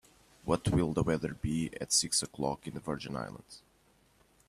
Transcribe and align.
What 0.45 0.67
will 0.69 0.93
the 0.93 1.03
weather 1.03 1.35
be 1.35 1.69
at 1.79 1.93
six 1.93 2.23
o'clock 2.23 2.65
in 2.65 2.73
the 2.73 2.79
Virgin 2.79 3.15
Islands? 3.15 3.61